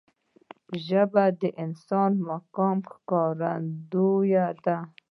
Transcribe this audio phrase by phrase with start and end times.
[0.85, 4.31] ژبه د انسان د مقام ښکارندوی
[4.65, 4.77] ده